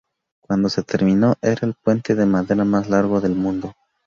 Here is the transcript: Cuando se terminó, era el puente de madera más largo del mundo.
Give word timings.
Cuando 0.41 0.67
se 0.69 0.81
terminó, 0.81 1.35
era 1.43 1.67
el 1.67 1.75
puente 1.75 2.15
de 2.15 2.25
madera 2.25 2.65
más 2.65 2.89
largo 2.89 3.21
del 3.21 3.35
mundo. 3.35 3.75